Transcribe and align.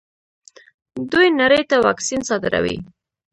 دوی 1.11 1.27
نړۍ 1.41 1.61
ته 1.69 1.75
واکسین 1.85 2.21
صادروي. 2.29 2.77